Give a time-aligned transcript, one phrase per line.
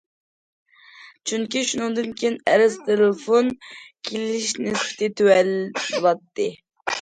[1.31, 3.51] چۈنكى شۇنىڭدىن كېيىن ئەرز تېلېفون
[4.09, 6.49] كېلىش نىسبىتى تۆۋەن بولاتتى.